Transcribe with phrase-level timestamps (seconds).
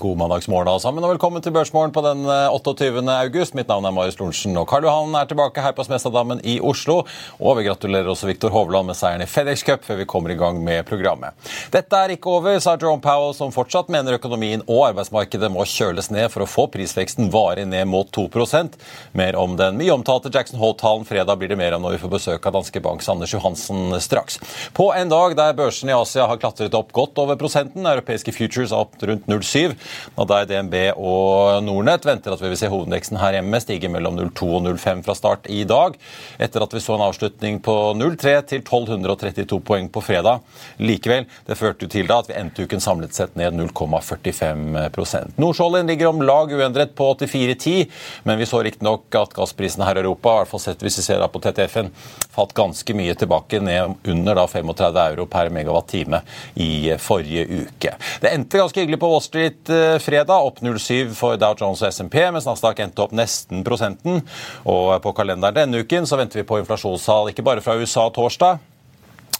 [0.00, 3.02] God mandagsmorgen alle sammen, og velkommen til Børsmorgen på den 28.
[3.12, 3.52] august.
[3.52, 7.02] Mitt navn er Marius Lorentzen, og Karl Johan er tilbake her på Smestadammen i Oslo.
[7.36, 10.38] Og vi gratulerer også Viktor Hovland med seieren i FedEx Cup før vi kommer i
[10.40, 11.36] gang med programmet.
[11.74, 16.08] Dette er ikke over, sa Jerome Powell, som fortsatt mener økonomien og arbeidsmarkedet må kjøles
[16.14, 18.80] ned for å få prisveksten varig ned mot 2%
[19.20, 22.14] Mer om den mye omtalte Jackson Hole-talen fredag blir det mer om når vi får
[22.14, 24.40] besøk av Danske Banks Anders Johansen straks.
[24.72, 28.72] På en dag der børsen i Asia har klatret opp godt over prosenten, europeiske futures
[28.72, 33.38] opp rundt 0,7 og der DNB og Nordnett venter at vi vil se hovedindeksen her
[33.38, 35.96] hjemme stige mellom 0,2 og 0,5 fra start i dag,
[36.38, 40.44] etter at vi så en avslutning på 0,3 til 1232 poeng på fredag.
[40.82, 45.86] Likevel, det førte jo til da at vi endte uken samlet sett ned 0,45 Nordsjålen
[45.86, 47.86] ligger om lag uendret på 84,10,
[48.22, 51.06] men vi så riktignok at gassprisene her i Europa, i hvert fall sett hvis vi
[51.06, 51.90] ser da på TTF-en,
[52.30, 56.22] falt ganske mye tilbake, ned under da 35 euro per megawatt-time
[56.62, 56.70] i
[57.02, 57.94] forrige uke.
[58.22, 62.18] Det endte ganske hyggelig på Wall Street fredag, opp 0,7 for Dow Jones og SMP,
[62.32, 64.22] mens Nasdaq endte opp nesten prosenten.
[64.68, 68.60] Og på kalenderen denne uken så venter vi på inflasjonstall ikke bare fra USA torsdag,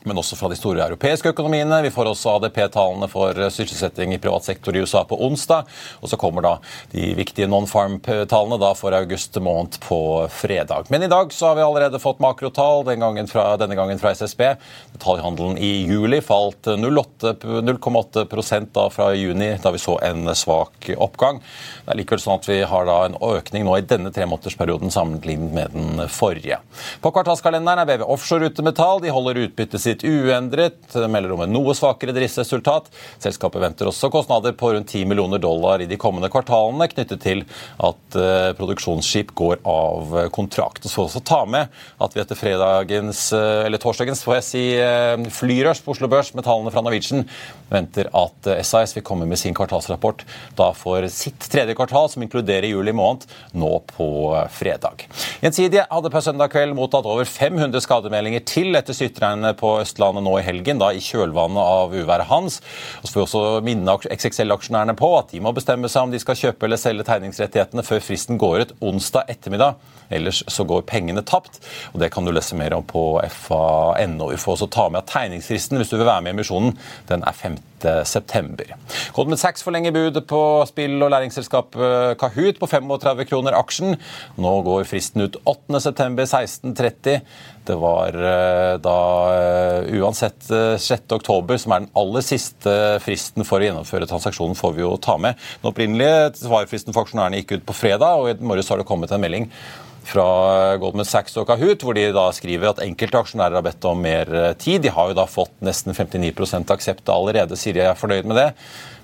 [0.05, 1.83] men også fra de store europeiske økonomiene.
[1.85, 5.69] Vi får også ADP-tallene for sysselsetting i privat sektor i USA på onsdag.
[6.01, 6.55] Og så kommer da
[6.95, 10.01] de viktige non-farm-tallene for august måned på
[10.33, 10.89] fredag.
[10.89, 14.15] Men i dag så har vi allerede fått makrotall, den gangen fra, denne gangen fra
[14.17, 14.41] SSB.
[14.95, 21.43] Detaljhandelen i juli falt 0,8% da fra juni, da vi så en svak oppgang.
[21.85, 25.53] Det er likevel sånn at vi har da en økning nå i denne tremånedersperioden sammenlignet
[25.53, 26.63] med den forrige.
[27.05, 29.05] På kvartalskalenderen er BV Offshore ute med tall.
[29.05, 30.79] De holder utbyttet sitt uendret,
[31.11, 32.91] melder om en noe svakere driftsresultat.
[33.23, 37.45] Selskapet venter også kostnader på rundt 10 millioner dollar i de kommende kvartalene knyttet til
[37.79, 40.87] at uh, produksjonsskip går av kontrakt.
[40.87, 41.71] Og Så også ta med
[42.01, 44.65] at vi etter fredagens, uh, eller torsdagens får jeg si,
[45.35, 47.27] flyrørs på Oslo Børs med tallene fra Norwegian
[47.71, 50.25] venter at SAS vil komme med sin kvartalsrapport
[50.59, 53.27] da for sitt tredje kvartal, som inkluderer juli måned,
[53.57, 54.09] nå på
[54.55, 55.07] fredag.
[55.43, 60.37] Gjensidige hadde på søndag kveld mottatt over 500 skademeldinger til etter styrtregnet på Østlandet nå
[60.39, 62.61] i helgen, da i kjølvannet av uværet Hans.
[63.01, 66.21] Og så får vi også minne XXL-aksjonærene på at de må bestemme seg om de
[66.23, 69.81] skal kjøpe eller selge tegningsrettighetene før fristen går ut onsdag ettermiddag.
[70.11, 71.61] Ellers så går pengene tapt.
[71.93, 74.31] og Det kan du lese mer om på fa.no.
[74.33, 76.75] Vi får også ta med at tegningsfristen hvis du vil være med i emisjonen,
[77.09, 77.59] den er 5.
[78.05, 78.75] september.
[79.17, 83.97] Goldman Sachs forlenger budet på spill- og læringsselskapet Kahoot på 35 kroner aksjen.
[84.37, 85.81] Nå går fristen ut 8.
[87.71, 87.71] september 16.30.
[87.71, 89.01] Det var eh, da
[89.35, 90.49] eh, uansett
[90.79, 91.13] 6.
[91.13, 92.73] Eh, som er den aller siste
[93.05, 95.39] fristen for å gjennomføre transaksjonen, får vi jo ta med.
[95.61, 99.13] Den opprinnelige svarfristen for aksjonærene gikk ut på fredag, og i morges har det kommet
[99.13, 99.49] en melding
[100.11, 100.25] fra
[100.81, 104.33] Goldman Sachs og Kahoot, hvor de da skriver at enkelte aksjonærer har bedt om mer
[104.59, 104.81] tid.
[104.83, 108.49] De har jo da fått nesten 59 aksept allerede, sier de er fornøyd med det.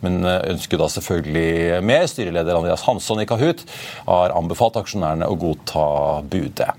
[0.03, 2.09] Men ønsker da selvfølgelig mer.
[2.10, 3.62] Styreleder Andreas Hansson i Kahoot
[4.09, 5.87] har anbefalt aksjonærene å godta
[6.26, 6.73] budet.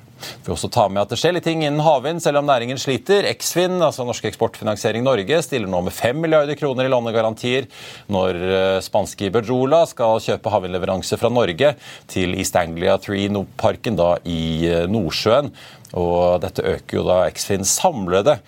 [0.46, 3.28] Vi også ta med at Det skjer litt ting innen havvind, selv om næringen sliter.
[3.30, 7.68] Eksfin, altså Norsk Eksportfinansiering Norge, stiller nå med 5 milliarder kroner i lånegarantier
[8.14, 11.74] når eh, spanske Iberdrola skal kjøpe havvindleveranse fra Norge
[12.12, 15.52] til East Anglia 3-parken i eh, Nordsjøen.
[15.98, 18.40] Og Dette øker jo da Eksfins samlede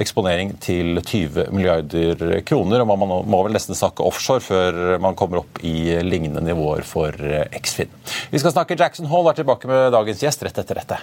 [0.00, 2.82] eksponering til 20 milliarder kroner.
[2.82, 7.14] og Man må vel nesten snakke offshore før man kommer opp i lignende nivåer for
[7.50, 7.90] Eksfin.
[8.32, 11.02] Vi skal snakke Jackson Hall, er tilbake med dagens gjest rett etter dette.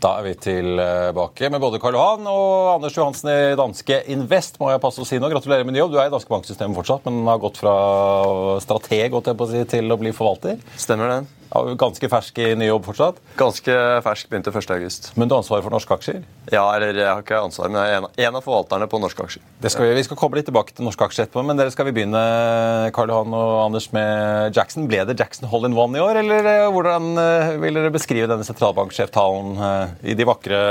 [0.00, 4.56] Da er vi tilbake med både Karl Johan og Anders Johansen i danske Invest.
[4.60, 5.28] må jeg passe å si nå.
[5.28, 5.92] Gratulerer med ny jobb.
[5.92, 7.74] Du er i danske banksystemet fortsatt, men har gått fra
[8.64, 9.12] strateg
[9.68, 10.56] til å bli forvalter.
[10.80, 11.39] Stemmer det.
[11.50, 13.16] Ja, ganske fersk i ny jobb fortsatt?
[13.38, 13.74] Ganske
[14.04, 15.16] fersk, begynte 1.8.
[15.18, 16.20] Men du har ansvaret for norske aksjer?
[16.52, 19.42] Ja, eller jeg har ikke ansvar, men jeg er en, av forvalterne på norske aksjer.
[19.66, 21.94] Skal vi, vi, skal komme litt tilbake til norske aksjer etterpå, men dere skal vi
[21.96, 22.22] begynne
[22.94, 24.86] Karl Johan og Anders, med Jackson.
[24.90, 28.30] Ble det Jackson Hole in One i år, eller eh, hvordan eh, vil dere beskrive
[28.30, 30.62] denne sentralbanksjeftalen eh, i, de vakre,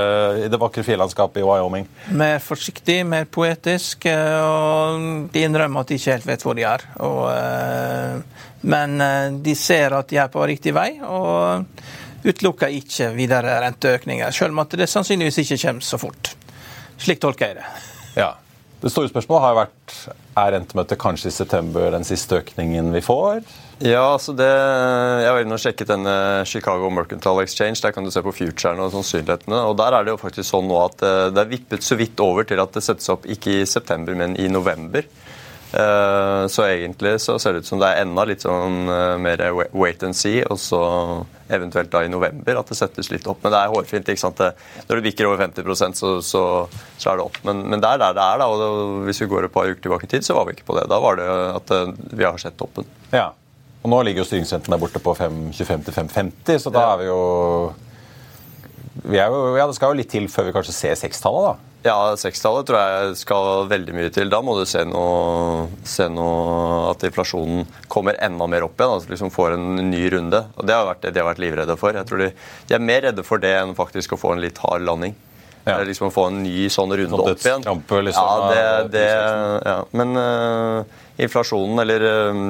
[0.45, 1.89] i det vakre fjellandskapet i Wyoming?
[2.15, 6.87] Mer forsiktig, mer poetisk, og de innrømmer at de ikke helt vet hvor de er.
[7.03, 7.27] Og,
[8.61, 11.65] men eh, de ser at de er på riktig vei, og
[12.25, 14.31] utelukker ikke videre renteøkninger.
[14.35, 16.33] Selv om at det sannsynligvis ikke kommer så fort.
[16.99, 17.67] Slik tolker jeg det.
[18.19, 18.33] Ja.
[18.79, 19.95] Det store spørsmålet har vært
[20.39, 23.41] er rentemøtet kanskje i september den siste økningen vi får?
[23.83, 26.13] Ja, altså det, Jeg var inne og sjekket denne
[26.47, 27.79] Chicago Mercantile Exchange.
[27.83, 29.59] Der kan du se på futurene og sannsynlighetene.
[29.67, 32.23] og Der er det jo faktisk sånn nå at eh, det er vippet så vidt
[32.23, 35.07] over til at det settes opp ikke i september, men i november.
[35.69, 39.43] Eh, så egentlig så ser det ut som det er enda litt sånn eh, mer
[39.77, 40.79] wait and see, og så
[41.49, 43.43] eventuelt da i november at det settes litt opp.
[43.43, 44.09] Men det er hårfint.
[44.09, 44.41] ikke sant?
[44.89, 46.43] Når du bikker over 50 så, så,
[46.97, 47.37] så er det opp.
[47.45, 48.41] Men, men det er der det er.
[48.41, 50.69] da, og Hvis vi går et par uker tilbake i tid, så var vi ikke
[50.69, 50.87] på det.
[50.89, 52.89] Da var det at eh, vi har sett toppen.
[53.13, 53.31] Ja,
[53.79, 57.19] og Nå ligger jo styringsrenten der borte på 5,25-5,50, så da er vi jo,
[59.05, 61.68] vi er jo Ja, det skal jo litt til før vi kanskje ser sekstallet, da.
[61.79, 64.27] Ja, sekstallet tror jeg skal veldig mye til.
[64.31, 68.97] Da må du se noe, se noe at inflasjonen kommer enda mer opp igjen.
[68.97, 70.41] Altså liksom får en ny runde.
[70.59, 71.95] Og Det har vært det de har vært livredde for.
[71.95, 72.33] Jeg tror de,
[72.67, 75.15] de, er mer redde for det enn faktisk å få en litt hard landing.
[75.69, 75.83] Ja.
[75.85, 77.67] Liksom Å få en ny sånn runde sånn opp igjen.
[78.09, 78.63] Liksom, ja, det,
[78.95, 79.05] det,
[79.65, 79.77] ja.
[79.95, 82.41] Men uh, inflasjonen, eller uh,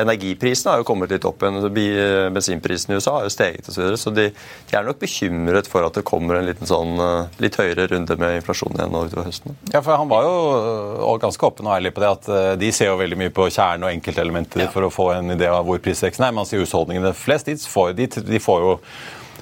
[0.00, 2.32] energiprisene, har jo kommet litt opp igjen.
[2.34, 3.74] Bensinprisen i USA har jo steget osv.
[3.74, 4.26] Så, videre, så de,
[4.70, 8.16] de, er nok bekymret for at det kommer en liten sånn, uh, litt høyere runde
[8.20, 9.56] med inflasjon igjen nå utover høsten.
[9.72, 12.28] Ja, for Han var jo ganske åpen og ærlig på det at
[12.60, 14.72] de ser jo veldig mye på kjernen og enkeltelementer ja.
[14.72, 16.36] for å få en idé av hvor prisveksten er.
[16.36, 18.76] Mens i husholdningene flest de får, de, de får jo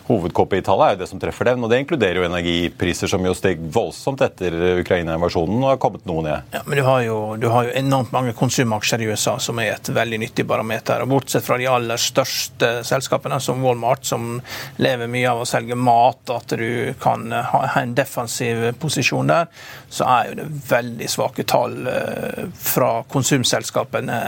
[0.09, 3.61] Hovedkoppertallet er jo det som treffer den, og det inkluderer jo energipriser som jo steg
[3.75, 6.55] voldsomt etter Ukraina-invasjonen og har kommet noe ned.
[6.55, 9.75] Ja, men du har, jo, du har, jo, enormt mange konsumaksjer i USA som er
[9.75, 11.05] et veldig nyttig barometer.
[11.05, 14.39] og Bortsett fra de aller største selskapene, som Walmart, som
[14.81, 19.53] lever mye av å selge mat, at du kan ha en defensiv posisjon der,
[19.93, 24.19] så er jo det veldig svake tall eh, fra konsumselskapene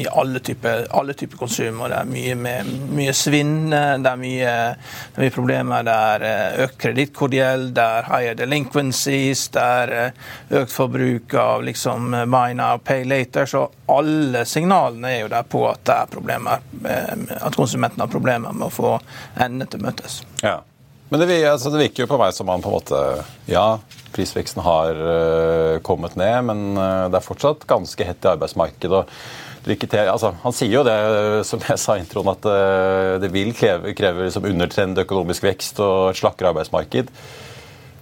[0.00, 1.80] i alle typer, type konsum.
[1.80, 4.54] og Det er mye, med, mye svinn, det er mye
[5.14, 6.26] Det er problemer der
[6.64, 9.94] økt kredittkordiell, der higher delinquencies, det er
[10.62, 13.46] økt forbruk av liksom buy now, pay later.
[13.46, 16.68] Så alle signalene er jo der på at det er problemer,
[17.40, 18.94] at konsumentene har problemer med å få
[19.34, 20.22] endene til å møtes.
[20.42, 20.60] Ja.
[21.08, 23.00] Men det, altså, det, virker jo på meg som man på en måte
[23.46, 23.78] Ja,
[24.14, 24.98] prisveksten har
[25.86, 29.02] kommet ned, men det er fortsatt ganske hett i arbeidsmarkedet.
[29.64, 30.96] Altså, han sier jo det,
[31.48, 35.80] som jeg sa i introen, at uh, det vil kreve, kreve liksom undertrend økonomisk vekst
[35.80, 37.08] og et slakkere arbeidsmarked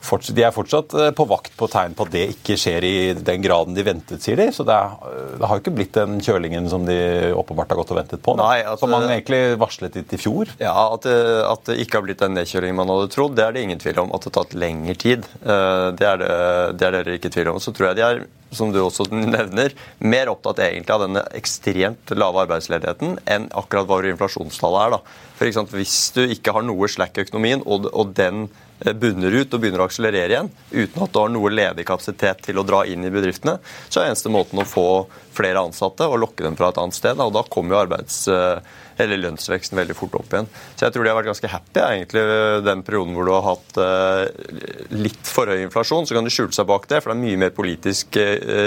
[0.03, 3.45] de er fortsatt eh, på vakt på tegn på at det ikke skjer i den
[3.45, 4.49] graden de ventet, sier de.
[4.55, 6.99] Så det, er, det har jo ikke blitt den kjølingen som de
[7.39, 8.37] åpenbart har gått og ventet på.
[8.41, 10.51] Nei, at, som man egentlig varslet litt i fjor.
[10.63, 13.65] Ja, at at det, ikke har blitt den nedkjølingen man hadde trodd, det er det
[13.67, 14.13] ingen tvil om.
[14.15, 16.31] At det har tatt lengre tid, eh, det er det,
[16.79, 17.61] det er dere ikke tvil om.
[17.63, 19.73] Så tror jeg de er som du også nevner,
[20.05, 24.99] mer opptatt egentlig av denne ekstremt lave arbeidsledigheten enn akkurat hva inflasjonstallet er.
[24.99, 25.31] da.
[25.39, 29.39] For eksempel, Hvis du ikke har noe slack i økonomien, og, og den Eh, bunner
[29.41, 32.67] ut og begynner å akselerere igjen, uten at du har noe ledig kapasitet til å
[32.67, 33.59] dra inn i bedriftene,
[33.89, 34.87] så er eneste måten å få
[35.33, 37.21] flere ansatte og lokke dem fra et annet sted.
[37.21, 38.59] Og da kommer jo arbeids eh,
[39.01, 40.49] eller lønnsveksten veldig fort opp igjen.
[40.77, 42.25] Så jeg tror de har vært ganske happy egentlig
[42.67, 46.07] den perioden hvor du har hatt uh, litt for høy inflasjon.
[46.07, 48.19] Så kan du skjule seg bak det, for det er mye mer politisk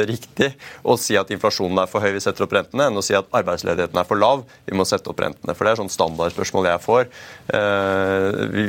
[0.09, 0.49] riktig
[0.83, 3.29] å si at inflasjonen er for høy, vi setter opp rentene, enn å si at
[3.37, 5.55] arbeidsledigheten er for lav, vi må sette opp rentene.
[5.55, 7.07] For det er sånn standardspørsmål jeg får.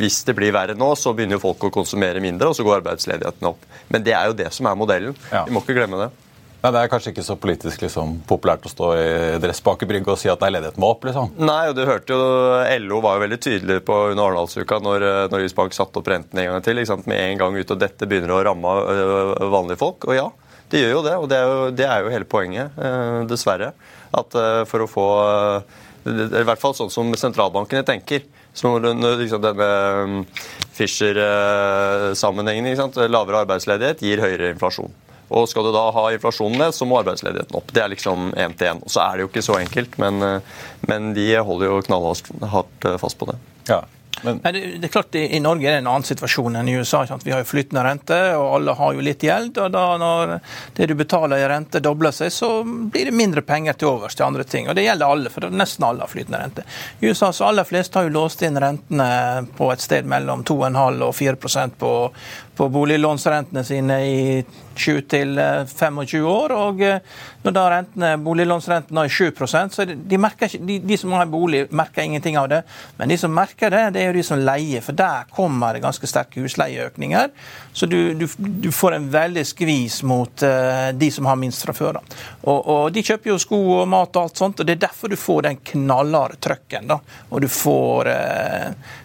[0.04, 2.80] Hvis det blir verre nå, så begynner jo folk å konsumere mindre, og så går
[2.80, 3.66] arbeidsledigheten opp.
[3.92, 5.16] Men det er jo det som er modellen.
[5.30, 5.44] Ja.
[5.46, 6.12] Vi må ikke glemme det.
[6.66, 9.10] Nei, Det er kanskje ikke så politisk liksom, populært å stå i
[9.42, 11.04] dress bak i brygga og si at ledigheten må opp?
[11.06, 11.36] liksom.
[11.38, 12.24] Nei, og du hørte jo
[12.82, 16.40] LO var jo veldig tydelig på under Arendalsuka når eh, Norges Bank satte opp renten
[16.42, 16.82] en gang til.
[17.06, 20.08] Med en gang ut, og dette begynner å ramme øh, vanlige folk.
[20.08, 20.26] Og ja,
[20.72, 21.14] det gjør jo det.
[21.22, 23.70] Og det er jo, det er jo hele poenget, øh, dessverre.
[24.16, 24.32] At
[24.70, 25.06] for å få
[26.06, 28.22] I hvert fall sånn som sentralbankene tenker.
[28.56, 30.25] Så når liksom, denne
[30.76, 32.68] Fischer-sammenhengen,
[33.12, 34.92] lavere arbeidsledighet, gir høyere inflasjon.
[35.26, 37.72] Og skal du da ha inflasjonen ned, så må arbeidsledigheten opp.
[37.75, 38.82] Det er liksom én til én.
[38.86, 40.40] Så er det jo ikke så enkelt, men, eh,
[40.86, 43.36] men de holder jo knallhardt eh, fast på det.
[43.68, 43.82] Ja.
[44.23, 44.40] Men...
[44.42, 47.02] Men det, det, er klart I, Norge er det en annen situasjon enn i USA.
[47.25, 49.58] Vi har jo flytende rente, og alle har jo litt gjeld.
[49.61, 50.37] og da Når
[50.76, 54.26] det du betaler i rente dobler seg, så blir det mindre penger til overs til
[54.28, 54.68] andre ting.
[54.68, 56.66] og Det gjelder alle, for nesten alle har flytende rente.
[57.00, 59.11] I USA så aller flest har jo låst inn rentene
[59.56, 61.92] på et sted mellom 2,5 og 4 på,
[62.56, 64.23] på boliglånsrentene sine i
[64.76, 66.52] 20-25 eh, år.
[66.52, 67.00] og eh,
[67.42, 72.02] Når da rentene, boliglånsrenten er 7% så de, merker, de, de, som har bolig, merker
[72.02, 72.62] ingenting av det.
[72.97, 75.85] Men de som merker det, det er jo de som leier, for der kommer det
[75.85, 77.30] ganske sterke husleieøkninger.
[77.76, 81.75] Så du, du, du får en veldig skvis mot uh, de som har minst fra
[81.76, 82.00] før.
[82.42, 85.12] Og, og, De kjøper jo sko og mat og alt sånt, og det er derfor
[85.12, 86.88] du får den knallharde trøkken.
[86.88, 88.97] da, Og du får uh,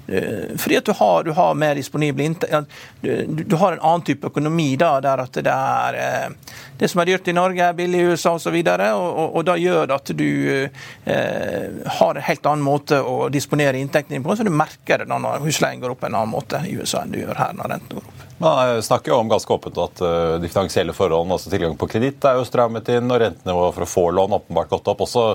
[0.57, 2.65] Fordi at du har, du har mer disponible inntekter.
[3.01, 5.60] Du, du, har en annen type økonomi da, der at det er
[5.97, 8.55] eh, det som er dyrt i Norge, er billig i USA osv.
[8.55, 10.31] Og, og, og, og da gjør det at du
[10.65, 15.09] eh, har en helt annen måte å disponere inntektene dine på, så du merker det
[15.11, 17.99] når husleien går opp en annen måte i USA enn du gjør her når renten
[17.99, 18.27] går opp.
[18.41, 22.25] Man snakker jo om ganske åpent at uh, de finansielle forholdene, altså tilgang på kreditt,
[22.25, 25.03] er jo strammet inn, og rentenivået for å få lån åpenbart gått opp.
[25.05, 25.25] Også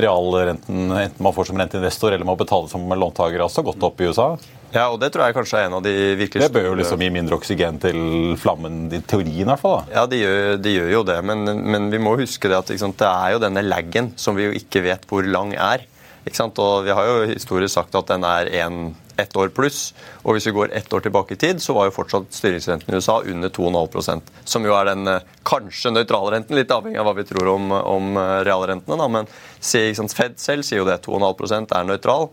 [0.00, 4.08] realrenten, enten man får som renteinvestor eller man betaler som låntaker, også gått opp i
[4.08, 4.30] USA.
[4.74, 7.00] Ja, og det tror jeg kanskje er en av de virkelig Det bør jo liksom
[7.00, 8.00] gi mindre oksygen til
[8.40, 9.78] flammen, i teorien i hvert fall?
[9.80, 10.00] da.
[10.00, 12.98] Ja, de gjør, de gjør jo det, men, men, vi må huske det at sant,
[13.00, 15.86] det er jo denne laggen som vi jo ikke vet hvor lang er.
[16.28, 19.94] Og Vi har jo historisk sagt at den er en, ett år pluss.
[20.22, 22.98] Og hvis vi går ett år tilbake i tid, så var jo fortsatt styringsrenten i
[22.98, 27.16] USA under 2,5% Som jo er den eh, kanskje nøytrale renten, litt avhengig av hva
[27.16, 28.98] vi tror om, om eh, realrentene.
[29.00, 29.08] Da.
[29.08, 31.00] Men Fed selv sier jo det.
[31.06, 32.28] 2,5 er nøytral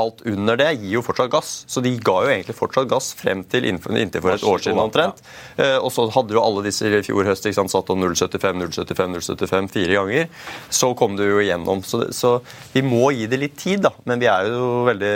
[0.00, 1.52] alt under det gir jo fortsatt gass.
[1.70, 5.22] Så de ga jo egentlig fortsatt gass frem til inntil for et år siden omtrent.
[5.58, 5.78] Ja.
[5.84, 9.14] Og så hadde jo alle disse i fjor høst ikke sant, satt om 0,75, 0,75,
[9.18, 10.28] 0,75 fire ganger.
[10.72, 11.84] Så kom det jo igjennom.
[11.86, 12.36] Så, så,
[12.74, 13.92] vi må gi det litt tid, da.
[14.08, 15.14] Men vi er jo veldig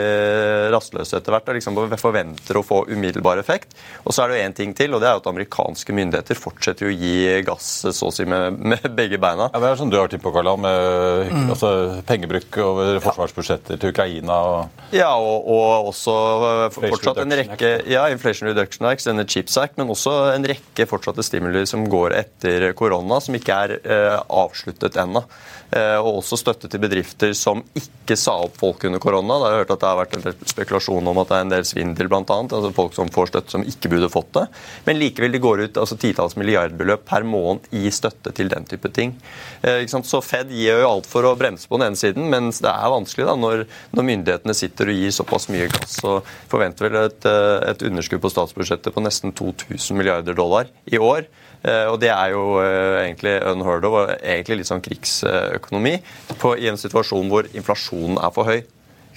[0.75, 3.77] rastløse etter hvert og liksom forventer å få umiddelbar effekt.
[4.05, 6.39] Og så er det jo én ting til, og det er jo at amerikanske myndigheter
[6.39, 9.51] fortsetter å gi gass så å si med, med begge beina.
[9.53, 11.47] Ja, Det er sånn du har vært inne på, Karl, med mm.
[11.55, 11.71] altså,
[12.09, 14.39] pengebruk over forsvarsbudsjetter til Ukraina.
[14.39, 16.15] og ja, og, og også
[16.49, 20.89] eh, fortsatt en rekke ja, Inflation Reduction Act, denne Chips Act, men også en rekke
[20.89, 25.25] fortsatte stimuli som går etter korona, som ikke er eh, avsluttet ennå.
[25.69, 29.37] Eh, og også støtte til bedrifter som ikke sa opp folk under korona.
[29.37, 31.53] Da har jeg hørt at det har vært en spekulasjon om at det er en
[31.53, 32.23] del svindel, bl.a.
[32.25, 34.47] Altså folk som får støtte som ikke burde fått det.
[34.87, 38.89] Men likevel det går ut altså titalls milliardbeløp per måned i støtte til den type
[38.97, 39.13] ting.
[39.61, 42.73] Eh, så Fed gir jo alt for å bremse på den ene siden, mens det
[42.73, 47.01] er vanskelig da, når, når myndighetene sitter og gir såpass mye gass og forventer vel
[47.03, 47.29] et,
[47.69, 51.29] et underskudd på statsbudsjettet på nesten 2000 milliarder dollar i år.
[51.65, 57.33] Og det er jo egentlig unheard of og egentlig litt sånn krigsøkonomi i en situasjon
[57.33, 58.61] hvor inflasjonen er for høy.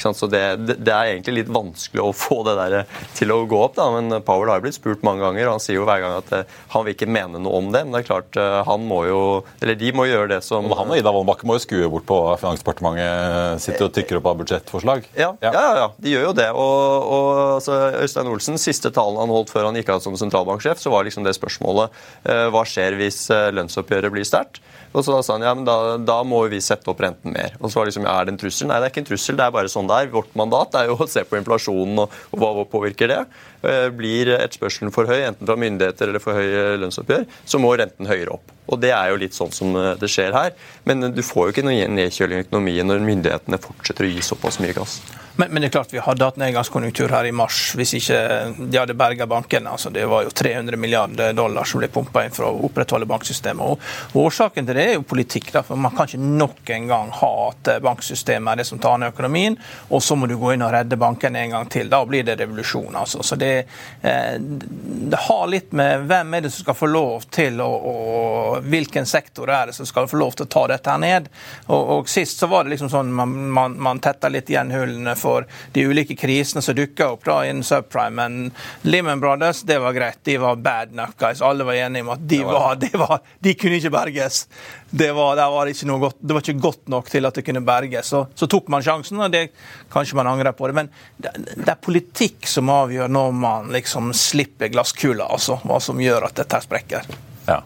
[0.01, 0.41] Så det,
[0.71, 2.75] det, er egentlig litt vanskelig å få det der
[3.17, 3.75] til å gå opp.
[3.77, 3.87] Da.
[3.93, 6.57] Men Powell har blitt spurt mange ganger, og han sier jo hver gang at eh,
[6.73, 7.83] han vil ikke mene noe om det.
[7.85, 9.21] Men det er klart, eh, han må jo
[9.61, 12.17] Eller de må gjøre det som Han og Ida Wollenbakke må jo skue bort på
[12.41, 15.07] Finansdepartementet, sitter og tykker opp av budsjettforslag.
[15.17, 16.49] Ja, ja, ja, ja de gjør jo det.
[16.51, 17.29] Og, og
[17.59, 21.07] altså, Øystein Olsen, siste talen han holdt før han gikk av som sentralbanksjef, så var
[21.07, 23.23] liksom det spørsmålet eh, hva skjer hvis
[23.55, 24.61] lønnsoppgjøret blir sterkt?
[24.91, 27.55] Og så da sa han ja, men da, da må vi sette opp renten mer.
[27.61, 28.67] Og så var det liksom, ja, Er det en trussel?
[28.67, 29.37] Nei, det er ikke en trussel.
[29.39, 30.11] Det er bare sånn det er.
[30.15, 33.21] Vårt mandat er jo å se på inflasjonen og, og hva påvirker det.
[33.61, 38.09] Eh, blir etterspørselen for høy, enten fra myndigheter eller for høy lønnsoppgjør, så må renten
[38.09, 38.55] høyere opp.
[38.71, 40.53] Og Det er jo litt sånn som eh, det skjer her.
[40.87, 44.61] Men du får jo ikke noe nedkjøling i økonomien når myndighetene fortsetter å gi såpass
[44.63, 45.01] mye gass.
[45.35, 48.17] Men, men, det er klart vi hadde hatt nedgangskonjunktur her i mars hvis ikke
[48.59, 49.71] de hadde berga bankene.
[49.71, 53.87] Altså, det var jo 300 milliarder dollar som ble pumpa inn for å opprettholde banksystemet.
[54.11, 55.51] Og Årsaken til det er jo politikk.
[55.55, 58.99] Da, for Man kan ikke nok en gang ha at banksystemet er det som tar
[59.01, 59.57] ned økonomien,
[59.89, 61.89] og så må du gå inn og redde bankene en gang til.
[61.91, 62.95] Da blir det revolusjon.
[62.95, 63.23] Altså.
[63.25, 67.61] Så det, eh, det, har litt med hvem er det som skal få lov til,
[67.63, 71.01] og, og hvilken sektor er det som skal få lov til å ta dette her
[71.01, 71.29] ned.
[71.67, 75.15] Og, og Sist så var det liksom sånn man, man, man tetta litt igjen hullene
[75.19, 78.15] for de ulike krisene som dukka opp da innen subprime.
[78.21, 78.51] Men
[78.87, 80.19] Lehman Brothers det var greit.
[80.27, 81.41] De var bad enough guys.
[81.41, 84.45] Alle var enige om at de, var, de, var, de kunne ikke berges.
[84.93, 88.11] Det var, var ikke godt, det var, ikke godt, nok til at det kunne berges.
[88.11, 89.45] Så, så, tok man sjansen, og det
[89.91, 90.75] kanskje man angrer på det.
[90.75, 95.61] Men det, det, er politikk som avgjør når man liksom slipper glasskula, altså.
[95.63, 97.07] Hva som gjør at dette sprekker.
[97.47, 97.61] Ja.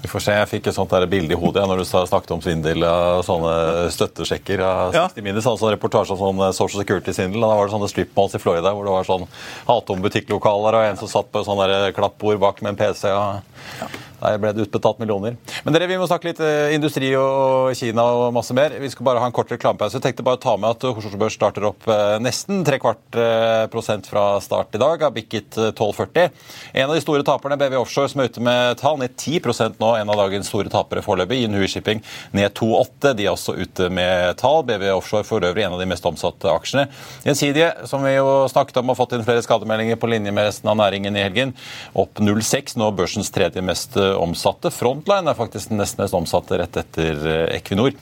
[0.00, 0.34] Vi får se.
[0.38, 3.24] Jeg fikk et sånt der bilde i hodet ja, når du snakket om svindel og
[3.26, 4.62] sånne støttesjekker.
[4.62, 5.08] Ja.
[5.10, 7.42] 60 minus, altså reportasje om sånn Social Security-svindel.
[7.42, 9.26] Da var det sånne strip malls i Florida hvor det var sånn
[9.66, 11.66] hatom butikklokaler og en som satt på sånn
[11.98, 13.10] klappbord bak med en PC.
[13.10, 13.58] Og...
[13.82, 13.90] Ja.
[14.20, 15.36] Der ble det utbetalt millioner.
[15.64, 18.72] Men dere, vi må snakke litt eh, industri og Kina og masse mer.
[18.80, 20.00] Vi skal bare ha en kort reklamepause.
[20.00, 23.64] Tenkte bare å ta med at Oslo Børs starter opp eh, nesten tre kvart eh,
[23.72, 25.04] prosent fra start i dag.
[25.04, 26.30] Har bikket 12,40.
[26.72, 29.90] En av de store taperne, BV Offshore, som er ute med tall, ned 10% nå.
[29.98, 31.42] En av dagens store tapere foreløpig.
[31.44, 32.00] Inhui Shipping
[32.36, 33.12] ned 2,8.
[33.18, 34.64] De er også ute med tall.
[34.70, 36.86] BV Offshore for øvrig en av de mest omsatte aksjene.
[37.26, 40.72] Gjensidige, som vi jo snakket om, har fått inn flere skademeldinger på linje med resten
[40.72, 41.52] av næringen i helgen.
[41.92, 42.78] Opp 0,6.
[42.80, 44.72] Nå børsens tredje mest omsatte.
[44.72, 47.96] Frontline er faktisk den nest mest omsatte rett etter eh, Equinor.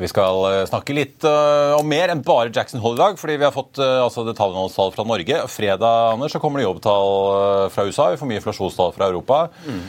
[0.00, 3.36] Vi skal eh, snakke litt uh, om mer enn bare Jackson Hole i dag, fordi
[3.36, 5.42] vi har fått altså detaljhandelstall fra Norge.
[5.52, 8.08] Fredag Anders, så kommer det jobbtall fra USA.
[8.14, 9.48] Vi får mye inflasjonstall fra Europa.
[9.66, 9.82] Mm.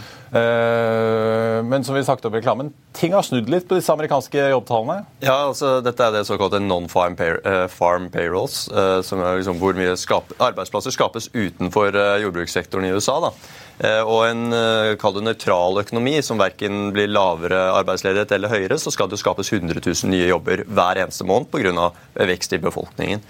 [1.67, 5.04] men som vi snakket om i reklamen, ting har snudd litt på disse amerikanske jobbtallene?
[5.19, 7.36] Ja, altså dette er det såkalte non-farm pay
[7.71, 8.63] farm payrolls,
[9.08, 13.19] som er liksom hvor mye skap arbeidsplasser skapes utenfor jordbrukssektoren i USA.
[13.28, 13.34] da.
[13.82, 18.78] Eh, og en eh, kall det nøytral økonomi som verken blir lavere arbeidsledighet eller høyere,
[18.82, 21.89] så skal det skapes 100 000 nye jobber hver eneste måned pga.
[22.13, 23.24] vekst i befolkningen.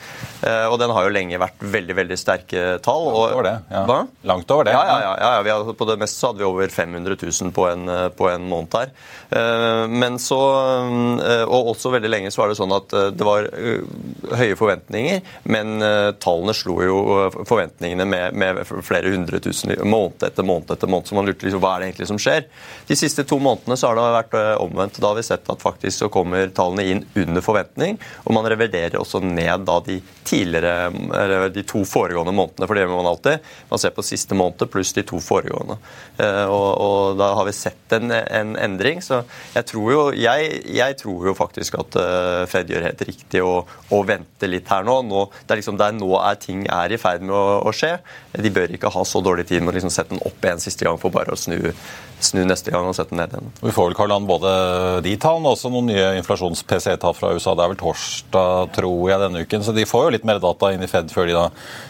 [0.44, 3.08] Eh, og den har jo lenge vært veldig veldig sterke tall.
[3.12, 3.56] Langt over det.
[3.72, 3.84] Ja.
[3.88, 4.00] Hva?
[4.28, 4.76] Langt over det.
[4.76, 7.68] Ja, ja, ja, ja har, På det meste så hadde vi over 500 000 på
[7.70, 7.88] en,
[8.18, 8.92] på en måned her.
[9.88, 10.38] Men så,
[11.48, 15.22] Og også veldig lenge så var det sånn at det var høye forventninger,
[15.54, 15.84] men
[16.22, 16.98] tallene slo jo
[17.48, 21.10] forventningene med, med flere hundre tusen måned etter måned etter måned.
[21.10, 22.48] Så man lurte liksom, hva er det egentlig som skjer.
[22.88, 25.00] De siste to månedene så har det vært eh, omvendt.
[25.02, 29.00] Da har vi sett at faktisk så kommer tallene inn under forventning, og man reviderer
[29.00, 32.68] også ned da de tidligere, de to foregående månedene.
[32.68, 33.52] For det gjør man alltid.
[33.72, 35.78] Man ser på siste måned pluss de to foregående.
[36.22, 39.02] Eh, og, og da har vi sett en, en, endring.
[39.04, 39.22] Så
[39.56, 43.62] jeg tror jo, jeg, jeg tror jo faktisk at eh, Fed gjør helt riktig å,
[43.66, 45.02] å vente litt her nå.
[45.08, 47.96] nå det er liksom der nå er ting er i ferd med å, å skje.
[48.32, 50.88] De bør ikke ha så dårlig tid med å liksom sette den opp igjen siste
[50.88, 51.58] gang for bare å snu,
[52.24, 53.52] snu neste gang og sette den ned igjen.
[53.62, 54.54] Vi får vel Karl både
[55.06, 57.56] de tallene og også noen nye inflasjons-PC-tall fra USA.
[57.58, 59.68] Det er vel torsdag, tror jeg, denne uken.
[59.68, 61.48] Så de får jo litt mer data inn i Fed før de da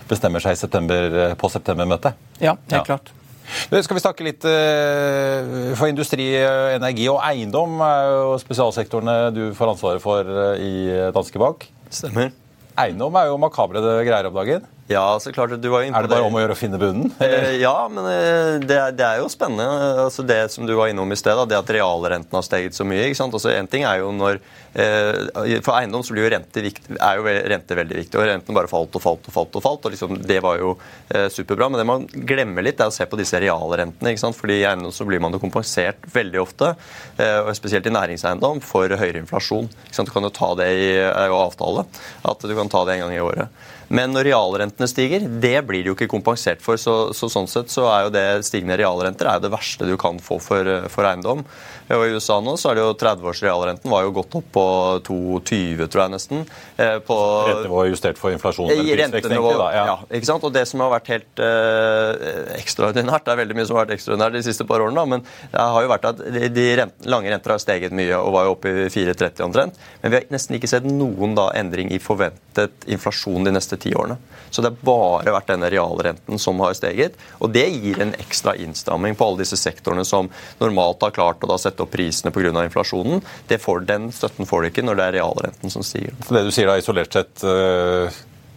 [0.09, 2.19] bestemmer seg september, på septembermøtet.
[2.39, 2.85] Ja, helt ja.
[2.93, 3.13] klart.
[3.51, 6.29] Skal vi snakke litt uh, for industri,
[6.77, 7.81] energi og eiendom?
[7.83, 11.67] er jo spesialsektorene du får ansvaret for i Danske Bank.
[11.91, 12.31] Stemmer.
[12.79, 14.63] Eiendom er jo makabre greier om dagen.
[14.91, 16.79] Ja, så klart du var inne på Er det bare om å gjøre å finne
[16.81, 17.11] bunnen?
[17.21, 19.67] Eh, ja, men det det, det, er jo spennende.
[20.05, 23.07] Altså det som du var innom i sted, det at realrenten har steget så mye.
[23.07, 23.35] ikke sant?
[23.35, 24.39] Altså En ting er jo når
[24.73, 28.19] eh, For eiendom så blir jo rente, viktig, er jo rente veldig viktig.
[28.19, 29.59] og Renten bare falt og falt og falt.
[29.59, 30.75] og falt, og liksom, Det var jo
[31.09, 31.69] eh, superbra.
[31.71, 34.13] Men det man glemmer litt, er å se på disse realrentene.
[34.13, 34.37] ikke sant?
[34.37, 36.73] Fordi I eiendom så blir man jo kompensert veldig ofte,
[37.17, 39.69] eh, og spesielt i næringseiendom, for høyere inflasjon.
[39.87, 40.11] ikke sant?
[40.11, 40.89] Du kan jo ta det i
[41.31, 41.85] avtale,
[42.27, 43.61] at du kan ta det en gang i året.
[43.91, 46.79] Men når realrentene stiger, det blir det jo ikke kompensert for.
[46.79, 49.97] Så, så sånn sett så er jo det stigende realrenter er jo det verste du
[49.99, 51.43] kan få for, for eiendom.
[51.91, 54.65] Og I USA nå så er det jo 30-års realrenten var jo gått opp på
[55.07, 56.45] 2,20, tror jeg nesten.
[56.77, 57.17] Eh, på,
[57.49, 58.71] Rentenivået justert for inflasjon?
[58.71, 59.83] Rentenivå, ja.
[59.89, 59.97] ja.
[60.07, 60.45] ikke sant?
[60.47, 63.97] Og det som har vært helt eh, ekstraordinært, det er veldig mye som har vært
[63.97, 66.23] ekstraordinært de siste par årene, da, men det har jo vært at
[66.55, 69.83] de rent, lange renter har steget mye og var jo oppe i 4,30 omtrent.
[70.01, 73.95] Men vi har nesten ikke sett noen da endring i forventet inflasjon de neste ti
[73.97, 74.17] årene.
[74.51, 77.15] Så det har bare vært denne realrenten som har steget.
[77.39, 80.27] Og det gir en ekstra innstramming på alle disse sektorene som
[80.59, 82.51] normalt har klart å da sette opp prisene pga.
[82.65, 83.23] inflasjonen.
[83.61, 86.17] Får, den støtten får de ikke når det er realrenten som stiger.
[86.27, 88.11] Så det du sier da isolert sett øh,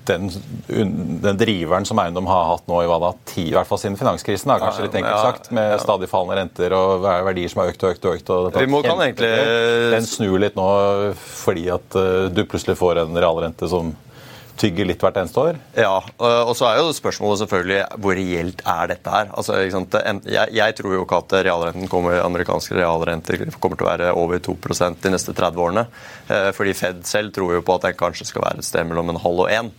[0.06, 0.30] den,
[1.22, 3.96] den, driveren som eiendom har hatt nå i hva da, ti, i hvert fall siden
[4.00, 5.82] finanskrisen, da, kanskje litt enkelt sagt, med ja, ja.
[5.82, 8.32] stadig fallende renter og verdier som har økt og økt og økt.
[8.34, 9.30] Og Vi må kan egentlig...
[9.94, 10.68] Den snur litt nå
[11.16, 13.94] fordi at uh, du plutselig får en realrente som
[14.60, 15.58] tygger litt hvert eneste år?
[15.78, 19.30] Ja, og så er jo spørsmålet selvfølgelig hvor reelt er dette her.
[19.34, 24.12] Altså, jeg, jeg, tror jo ikke at realrenten kommer, amerikanske realrenter kommer til å være
[24.18, 25.86] over 2% de neste 30 årene.
[26.28, 29.12] Eh, fordi Fed selv tror jo på at den kanskje skal være et sted mellom
[29.12, 29.72] en halv og én.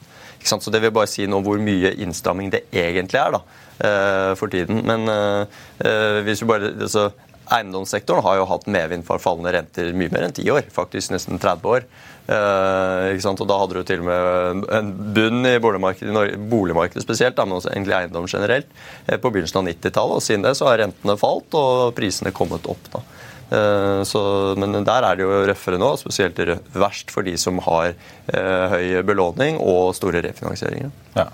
[0.45, 3.39] Så det vil bare si noe om hvor mye innstramming det egentlig er da,
[3.81, 4.83] eh, for tiden.
[4.85, 7.09] Men uh, hvis du bare altså,
[7.55, 11.41] Eiendomssektoren har jo hatt medvind for fallende renter mye mer enn ti år, faktisk nesten
[11.41, 11.85] 30 år.
[12.25, 17.59] Eh, og Da hadde du til og med en bunn i boligmarkedet, boligmarkedet spesielt, men
[17.59, 18.67] også egentlig eiendom generelt,
[19.07, 20.15] eh, på begynnelsen av 90-tallet.
[20.15, 22.91] og Siden det så har rentene falt og prisene kommet opp.
[22.93, 23.03] da.
[23.51, 24.21] Eh, så,
[24.57, 26.39] men der er det jo røffere nå, spesielt
[26.73, 30.89] verst for de som har eh, høy belåning og store refinansieringer.
[31.15, 31.29] Ja.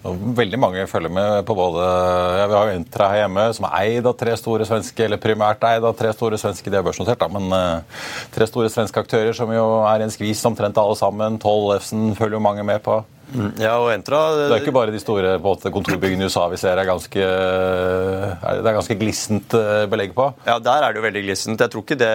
[0.00, 3.74] Veldig mange følger med på både ja, Vi har jo Entra her hjemme, som er
[3.82, 7.20] eid av tre store svenske, eller primært eid av tre store svenske, de er børsnotert,
[7.20, 10.96] da, men uh, tre store svenske aktører som jo er i en skvis omtrent alle
[10.96, 11.36] sammen.
[11.42, 13.02] Tollefsen følger jo mange med på.
[13.34, 13.50] Mm.
[13.62, 14.20] Ja, og Entra...
[14.36, 18.66] Det er ikke bare de store måte, kontorbyggene i USA vi ser er ganske, det
[18.66, 20.26] er ganske glissent eh, belegg på?
[20.48, 21.62] Ja, der er det jo veldig glissent.
[21.62, 22.10] Jeg tror ikke det,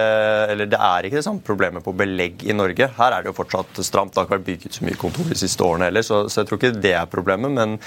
[0.52, 2.90] eller det er ikke det samme problemet på belegg i Norge.
[2.98, 4.14] Her er det jo fortsatt stramt.
[4.14, 6.50] Det har ikke vært bygget så mye kontor de siste årene heller, så, så, jeg
[6.50, 7.54] tror ikke det er problemet.
[7.56, 7.78] Men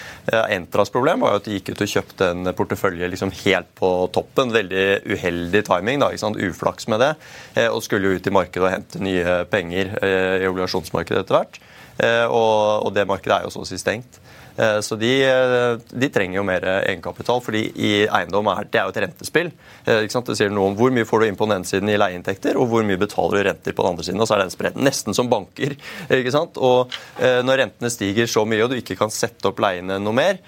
[0.49, 3.91] Entras problem var jo at de gikk ut og kjøpte en portefølje liksom helt på
[4.15, 4.53] toppen.
[4.55, 6.39] Veldig uheldig timing, da, ikke sant?
[6.39, 7.13] uflaks med det.
[7.55, 11.39] Eh, og skulle jo ut i markedet og hente nye penger eh, i obligasjonsmarkedet etter
[11.39, 11.59] hvert.
[11.99, 14.19] Eh, og, det markedet er jo så å si stengt.
[14.59, 18.87] Eh, så de, eh, de, trenger jo mer egenkapital, fordi i eiendom er det er
[18.87, 19.51] jo et rentespill.
[19.85, 21.97] Eh, det sier noe om hvor mye får du inn på den ene siden i
[21.99, 24.19] leieinntekter, og hvor mye betaler du renter på den andre siden.
[24.19, 25.77] Og så er den spredt nesten som banker.
[26.19, 26.59] ikke sant?
[26.59, 30.39] Og når rentene stiger så mye, og du ikke kan sette opp leiene noe mer,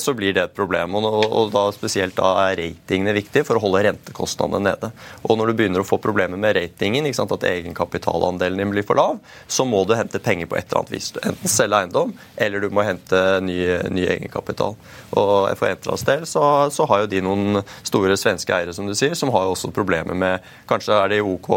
[0.00, 0.94] så blir det et problem.
[0.98, 4.90] Og, da spesielt da er ratingene viktig for å holde rentekostnadene nede.
[5.26, 7.34] Og når du begynner å få problemer med ratingen, ikke sant?
[7.36, 9.18] at egenkapitalandelen din blir for lav,
[9.50, 11.10] så må du hente penger på et eller annet vis.
[11.22, 12.14] Enten selge eiendom,
[12.46, 13.55] eller du må hente ny
[13.92, 14.76] ny, egenkapital.
[15.16, 16.42] Og For Entras del så,
[16.74, 19.72] så, har jo de noen store svenske eiere som du sier, som har jo også
[19.74, 21.48] problemer med Kanskje er de OK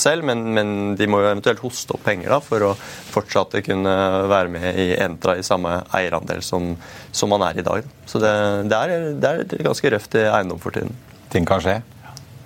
[0.00, 2.74] selv, men, men de må jo eventuelt hoste opp penger da, for å
[3.14, 3.96] fortsatt kunne
[4.30, 6.72] være med i Entra i samme eierandel som,
[7.14, 7.86] som man er i dag.
[8.06, 8.32] Så det,
[8.70, 10.94] det, er, det er ganske røft i eiendom for tiden.
[11.32, 11.80] Ting kan skje?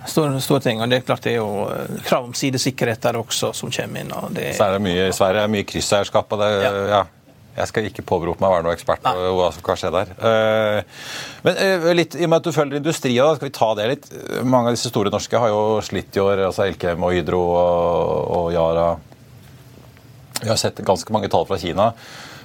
[0.05, 0.81] Store, store, ting.
[0.81, 1.67] og Det er klart det er jo
[2.07, 4.11] krav om sidesikkerhet der også som kommer inn.
[4.11, 6.31] og det, Så er det mye i Sverige, mye krysseierskap.
[6.33, 6.71] og det, ja.
[6.89, 7.03] ja.
[7.51, 10.11] Jeg skal ikke påberope meg å være noen ekspert på hva som kan skje der.
[10.15, 11.03] Eh,
[11.43, 14.09] men eh, litt, i og med at du følger industria, skal vi ta det litt.
[14.47, 16.45] Mange av disse store norske har jo slitt i år.
[16.47, 18.89] altså Elkem og Hydro og, Yara.
[20.41, 21.91] Vi har sett ganske mange tall fra Kina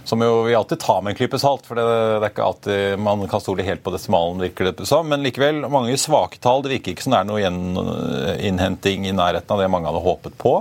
[0.06, 1.64] som jo vi alltid tar med en klype salt.
[1.66, 5.08] For det, det, er ikke alltid man kan stole helt på desimalen, virker det som.
[5.10, 6.62] Men likevel, mange svake tall.
[6.62, 10.38] Det virker ikke som det er noe innhenting i nærheten av det mange hadde håpet
[10.38, 10.60] på.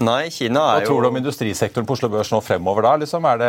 [0.00, 0.80] Nei, Kina er jo...
[0.80, 2.86] Hva tror du om industrisektoren på Oslo Børs nå fremover?
[2.86, 2.92] da?
[3.02, 3.26] Liksom?
[3.28, 3.48] Er, det,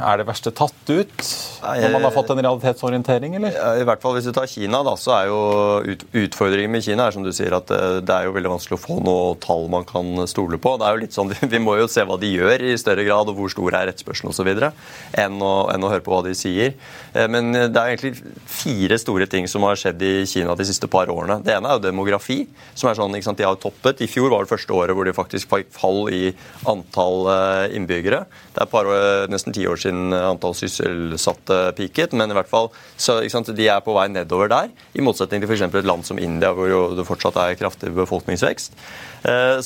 [0.00, 1.24] er, det, verste tatt ut
[1.66, 3.34] når man har fått en realitetsorientering?
[3.36, 3.58] eller?
[3.82, 5.40] I hvert fall Hvis du tar Kina, da, så er jo
[5.84, 8.78] ut, utfordringen med Kina er som du sier, at eh, det er jo veldig vanskelig
[8.78, 10.78] å få noe tall man kan stole på.
[10.80, 13.28] Det er jo litt sånn, Vi må jo se hva de gjør i større grad,
[13.28, 16.72] og hvor stor er etterspørselen osv., enn, å, enn å høre på hva de sier.
[17.12, 18.14] Eh, men det er egentlig
[18.48, 21.42] fire store ting som har skjedd i Kina de siste par årene.
[21.44, 22.46] Det ene er jo demografi.
[22.72, 24.00] som er sånn, ikke sant, De har toppet.
[24.00, 26.30] I fjor var det første året hvor de faktisk fall i
[26.68, 27.30] antall
[27.74, 28.22] innbyggere.
[28.54, 28.90] Det er par,
[29.32, 33.96] nesten ti år siden antall sysselsatte peaket, men i hvert fall så, de er på
[33.96, 34.70] vei nedover der.
[34.94, 35.66] I motsetning til f.eks.
[35.68, 38.78] et land som India, hvor det fortsatt er kraftig befolkningsvekst.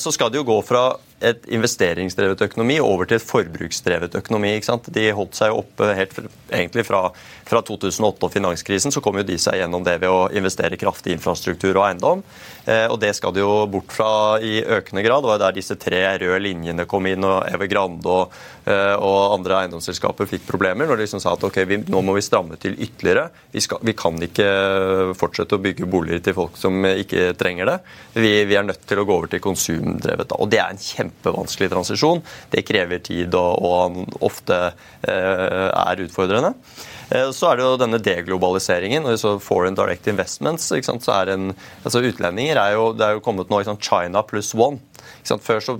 [0.01, 0.89] Så skal det jo gå fra
[1.21, 4.55] et investeringsdrevet økonomi over til et forbruksdrevet økonomi.
[4.55, 4.89] ikke sant?
[4.93, 6.17] De holdt seg oppe helt
[6.49, 7.03] egentlig fra,
[7.47, 8.93] fra 2008 og finanskrisen.
[8.93, 12.23] Så kom jo de seg gjennom det ved å investere kraftig i infrastruktur og eiendom.
[12.65, 15.23] Eh, og det skal de jo bort fra i økende grad.
[15.23, 20.27] Det var der disse tre røde linjene kom inn, og Evergrande og, og andre eiendomsselskaper
[20.29, 20.85] fikk problemer.
[20.85, 23.29] Når de liksom sa at ok, vi, nå må vi stramme til ytterligere.
[23.51, 24.45] Vi, skal, vi, kan ikke
[25.17, 27.77] fortsette å bygge boliger til folk som ikke trenger det.
[28.13, 30.29] Vi, vi er nødt til å gå over til konsumdrevet.
[30.29, 30.37] da.
[30.37, 32.21] Og det er en kjempevanskelig transisjon.
[32.53, 36.53] Det krever tid og, og ofte eh, er utfordrende.
[37.11, 39.05] Eh, så er det jo denne deglobaliseringen.
[39.05, 40.71] og så Foreign direct investments.
[40.71, 44.79] så er en, altså Utlendinger er jo, det er jo kommet nå China pluss one.
[45.23, 45.79] Før så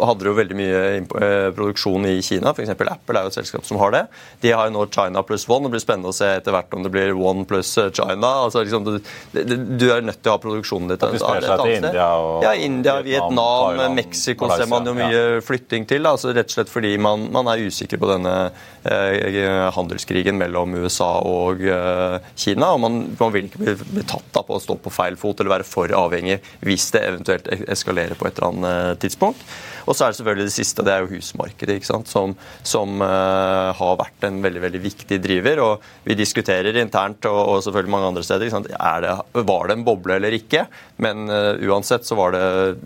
[0.00, 2.52] hadde jo veldig mye eh, produksjon i Kina.
[2.52, 2.72] F.eks.
[2.72, 4.02] Apple er jo et selskap som har det.
[4.42, 5.66] De har jo nå China pluss one.
[5.66, 8.32] Det blir spennende å se etter hvert om det blir one pluss eh, China.
[8.46, 8.98] Altså, liksom, du,
[9.32, 11.72] du, er nødt til å ha produksjonen ditt et annet sted.
[11.82, 15.40] India og ja, India, Vietnam, Vietnam Mexico ser man jo mye ja.
[15.44, 16.08] flytting til.
[16.08, 18.36] Altså, rett og slett fordi man, man er usikker på denne
[18.84, 22.72] eh, handelskrigen mellom USA og eh, Kina.
[22.74, 25.40] og man, man, vil ikke bli, bli tatt da, på å stå på feil fot
[25.40, 29.44] eller være for avhengig hvis det eventuelt eskalerer på et eller annet eh, tidspunkt.
[29.86, 32.10] Og så er det selvfølgelig det siste, det er jo husmarkedet, ikke sant?
[32.10, 32.34] som,
[32.66, 35.62] som uh, har vært en veldig veldig viktig driver.
[35.66, 38.64] og Vi diskuterer internt og, og selvfølgelig mange andre steder ikke
[39.02, 39.14] det,
[39.48, 40.66] var det en boble eller ikke.
[41.02, 42.44] Men uh, uansett så var det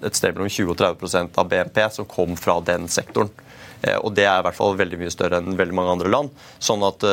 [0.08, 3.32] et sted mellom 20 og 30 av BNP som kom fra den sektoren.
[3.84, 6.32] Eh, og det er i hvert fall veldig mye større enn veldig mange andre land.
[6.64, 7.04] Sånn at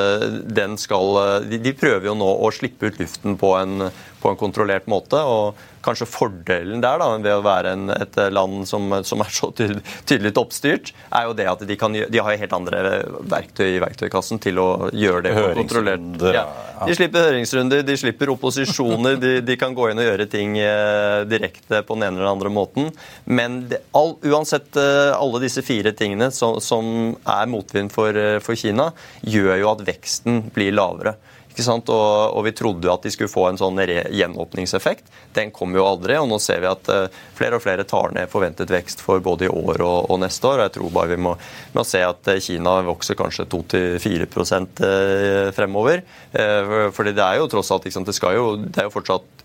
[0.47, 3.89] den skal De prøver jo nå å slippe ut luften på en,
[4.23, 5.19] på en kontrollert måte.
[5.19, 9.49] og kanskje fordelen der da, ved å være en, et land som, som, er så
[9.55, 12.83] tydelig, oppstyrt, er jo det at de, kan, de har helt andre
[13.31, 16.25] verktøy i verktøykassen til å gjøre det kontrollert.
[16.33, 16.45] Ja.
[16.83, 21.23] De slipper høringsrunder, de slipper opposisjoner, de, de, kan gå inn og gjøre ting eh,
[21.29, 22.89] direkte på den ene eller den andre måten.
[23.25, 28.39] Men det, all, uansett eh, alle disse fire tingene som, som er motvind for, eh,
[28.43, 28.91] for Kina,
[29.21, 31.15] gjør jo at veksten blir lavere.
[31.53, 35.05] Og, og, vi trodde at de skulle få en sånn gjenåpningseffekt.
[35.35, 36.17] Den kom jo aldri.
[36.17, 37.05] Og nå ser vi at uh,
[37.37, 40.57] flere og flere tar ned forventet vekst for både i år og, og neste år.
[40.57, 41.35] og Jeg tror bare vi må,
[41.77, 46.03] må se at uh, Kina vokser kanskje 2-4 uh, fremover.
[46.33, 49.42] Uh, fordi det er jo tross alt liksom, det, jo, det er jo fortsatt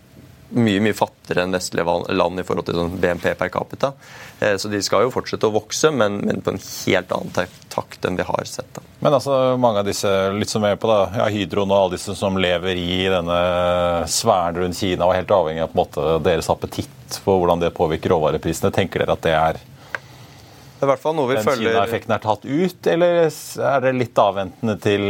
[0.49, 3.91] mye mye fattigere enn vestlige land i forhold til sånn BNP per capita.
[4.39, 8.05] Eh, så de skal jo fortsette å vokse, men, men på en helt annen takt
[8.07, 8.69] enn vi har sett.
[8.73, 8.83] Da.
[8.99, 12.17] Men altså, mange av disse litt som er på da, ja, Hydroen og alle disse
[12.17, 13.39] som lever i denne
[14.09, 17.61] sfæren rundt Kina og er helt avhengig av på en måte, deres appetitt på hvordan
[17.61, 19.61] det påvirker råvareprisene, tenker dere at det er
[20.79, 21.73] det er i hvert fall noe vi den følger...
[21.73, 25.01] Kina-effekten er tatt ut, eller er det litt avventende til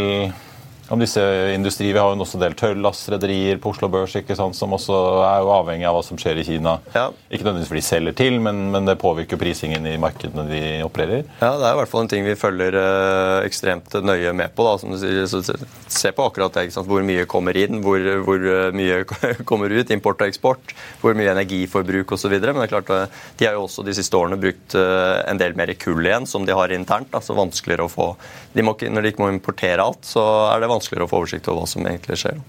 [0.89, 1.21] om disse
[1.53, 1.93] industrier.
[1.93, 4.95] Vi har jo også en del tørrlastrederier på Oslo Børs ikke sant, som også
[5.27, 6.77] er jo avhengig av hva som skjer i Kina.
[6.95, 7.09] Ja.
[7.29, 11.27] Ikke nødvendigvis fordi de selger til, men, men, det påvirker prisingen i markedene de opererer.
[11.41, 14.65] Ja, Det er i hvert fall en ting vi følger eh, ekstremt nøye med på.
[14.65, 15.27] da, som du sier.
[15.29, 15.43] Så,
[15.89, 16.67] se på akkurat det.
[16.67, 19.03] ikke sant, Hvor mye kommer inn, hvor, hvor eh, mye
[19.49, 19.93] kommer ut.
[19.93, 20.73] Import og eksport.
[21.03, 22.33] Hvor mye energiforbruk osv.
[22.33, 25.41] Men det er klart, eh, de har jo også de siste årene brukt eh, en
[25.41, 27.11] del mer kull igjen, som de har internt.
[27.13, 28.09] da, så vanskeligere å få,
[28.57, 31.21] de må, Når de ikke må importere alt, så er det vanskelig vanskeligere å få
[31.23, 32.41] oversikt over hva som egentlig skjer.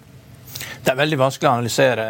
[0.80, 2.04] Det er veldig vanskelig å analysere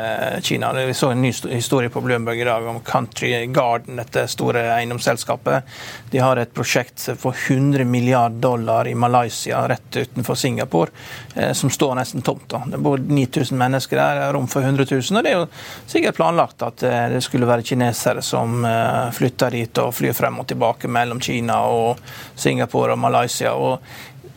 [0.47, 0.71] Kina.
[0.73, 5.67] Vi så en ny historie på Bloomberg i dag om Country Garden, dette store eiendomsselskapet.
[6.13, 10.95] De har et prosjekt for 100 milliard dollar i Malaysia, rett utenfor Singapore,
[11.35, 12.47] eh, som står nesten tomt.
[12.51, 12.63] Da.
[12.71, 15.19] Det bor 9000 mennesker der, rom for 100 000.
[15.19, 15.49] Og det er jo
[15.91, 20.39] sikkert planlagt at eh, det skulle være kinesere som eh, flytter dit og flyr frem
[20.39, 21.99] og tilbake mellom Kina og
[22.39, 23.57] Singapore og Malaysia.
[23.59, 23.83] og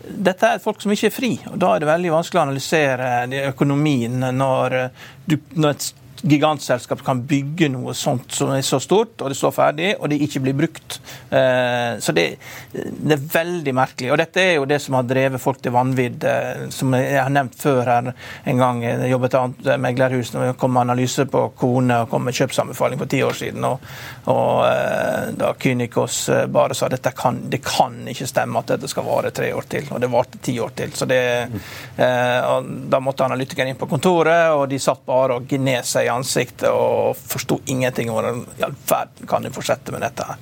[0.04, 1.32] dette er folk som ikke er fri.
[1.50, 3.10] og Da er det veldig vanskelig å analysere
[3.50, 4.78] økonomien når,
[5.30, 5.90] du, når et
[6.24, 10.22] gigantselskap kan bygge noe sånt som er så stort, og det står ferdig, og det
[10.24, 11.00] ikke blir brukt.
[11.30, 12.26] Eh, så det,
[12.72, 14.12] det, er veldig merkelig.
[14.14, 17.32] Og dette er jo det som har drevet folk til vanvidd, eh, som jeg har
[17.34, 18.80] nevnt før her en gang.
[18.86, 23.12] Jeg jobbet i meglerhus når det kom analyse på kone og kom med kjøpsanbefaling for
[23.12, 23.68] ti år siden.
[23.68, 23.84] Og,
[24.32, 26.22] og eh, da Kynikos
[26.54, 29.92] bare sa dette kan, det kan ikke stemme at dette skal vare tre år til.
[29.92, 30.96] Og det varte ti år til.
[30.96, 31.22] Så det,
[31.98, 37.18] da måtte analytikeren inn på kontoret, og de satt bare og gned seg ansiktet og
[37.18, 40.26] forsto ingenting hvordan i all verden kan du fortsette med dette.
[40.28, 40.42] her.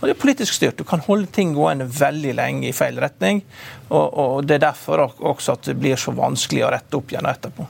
[0.00, 0.78] Og Det er politisk styrt.
[0.78, 3.42] Du kan holde ting gående veldig lenge i feil retning.
[3.90, 7.28] Og, og Det er derfor også at det blir så vanskelig å rette opp igjen
[7.28, 7.68] etterpå.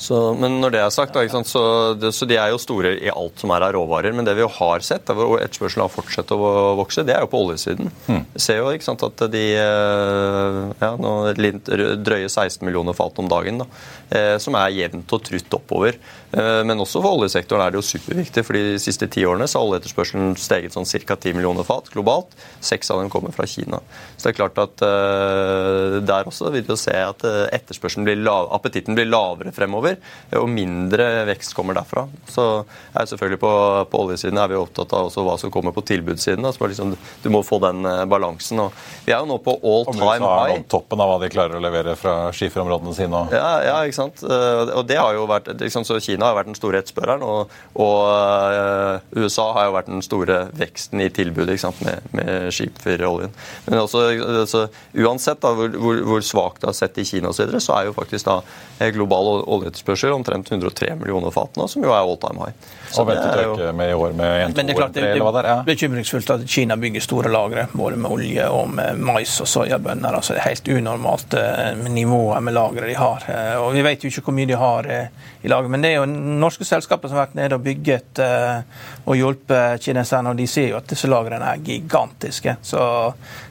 [0.00, 1.62] Så, men når det er sagt, da, så,
[2.00, 4.14] det, så, de er jo store i alt som er av råvarer.
[4.16, 6.38] Men det vi jo har sett, hvor etterspørselen har fortsatt å
[6.78, 7.92] vokse, det er jo på oljesiden.
[8.08, 8.22] Mm.
[8.32, 13.60] Vi ser jo sant, at de eh, ja, nå drøye 16 millioner fat om dagen,
[13.60, 13.68] da,
[14.08, 16.00] eh, som er jevnt og trutt oppover.
[16.32, 19.60] Eh, men også for oljesektoren er det jo superviktig, for de siste ti årene så
[19.60, 21.18] har oljeetterspørselen steget sånn ca.
[21.20, 22.32] 10 millioner fat globalt.
[22.64, 23.82] Seks av dem kommer fra Kina.
[24.16, 28.48] Så det er klart at der også vil vi jo se at etterspørselen blir lav,
[28.56, 32.06] appetitten blir lavere fremover over, og mindre vekst kommer derfra.
[32.30, 32.46] Så
[32.94, 33.52] er selvfølgelig på,
[33.90, 36.44] på oljesiden er vi opptatt av også hva som kommer på tilbudssiden.
[36.46, 38.62] Altså liksom, du må få den eh, balansen.
[38.64, 38.74] Og
[39.06, 40.22] vi er jo nå på all time high.
[40.22, 43.24] Og USA er Om toppen av hva de klarer å levere fra skiferområdene sine.
[43.34, 44.24] Ja, ja, ikke sant.
[44.24, 47.52] Eh, og det har jo vært, liksom, så Kina har vært den store etterspørreren, og,
[47.80, 52.50] og uh, USA har jo vært den store veksten i tilbudet ikke sant, med, med
[52.54, 53.34] skiferoljen.
[53.66, 54.06] Men også,
[54.42, 54.64] altså,
[54.96, 57.72] uansett da, hvor, hvor, hvor svakt det har sett i Kina osv., så, videre, så
[57.78, 62.00] er jo faktisk da global oljeetterspørsel etterspørsel, omtrent 103 millioner fat nå, som jo er
[62.00, 62.54] all time high.
[62.90, 65.04] Så og ventet å øke med i år med 1, Men det er klart, det,
[65.14, 69.36] det, det er bekymringsfullt at Kina bygger store lagre, både med olje og med mais
[69.40, 70.14] og soyabønner.
[70.18, 73.26] altså Det er helt unormalt uh, nivået med lagre de har.
[73.28, 75.94] Uh, og Vi vet jo ikke hvor mye de har uh, i lager, men det
[75.94, 80.44] er jo norske selskaper som har vært nede og bygget og hjulpet kineserne, og de
[80.50, 82.58] sier jo at disse lagrene er gigantiske.
[82.60, 82.82] Så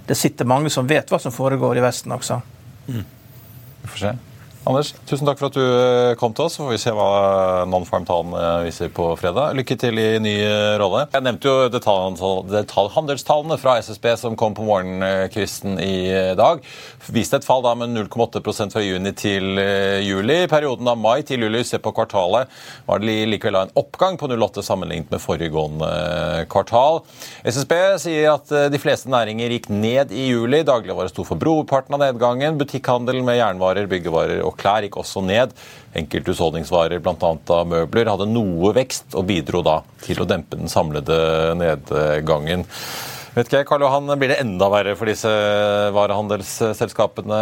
[0.05, 2.37] det sitter mange som vet hva som foregår i Vesten også.
[2.91, 3.05] Mm.
[3.81, 4.17] Vi får se.
[4.69, 6.53] Anders, tusen takk for at du eh, kom til oss.
[6.53, 9.55] Så får vi se hva Non-Farm eh, viser på fredag.
[9.58, 11.08] Lykke til i ny eh, rolle.
[11.10, 16.62] Jeg nevnte jo detaljhandelstallene fra SSB som kom på morgenkvisten i dag.
[17.10, 19.58] Viste et fall da med 0,8% fra juni til
[20.05, 20.38] juli.
[20.51, 22.53] Perioden av mai til juli, se på kvartalet,
[22.86, 25.89] var det likevel en oppgang på 0,8 sammenlignet med foregående
[26.53, 27.01] kvartal.
[27.41, 30.62] SSB sier at de fleste næringer gikk ned i juli.
[30.67, 32.62] Dagligvare sto for brorparten av nedgangen.
[32.62, 35.53] Butikkhandel med jernvarer, byggevarer og klær gikk også ned.
[35.99, 37.61] Enkelthusholdningsvarer, bl.a.
[37.65, 41.17] møbler, hadde noe vekst og bidro da til å dempe den samlede
[41.59, 42.67] nedgangen.
[43.39, 45.30] Vet ikke, Karl Johan, Blir det enda verre for disse
[45.95, 47.38] varehandelsselskapene,